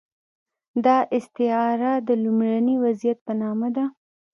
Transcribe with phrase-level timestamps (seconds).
[0.85, 3.85] دا استعاره د لومړني وضعیت په نامه ده.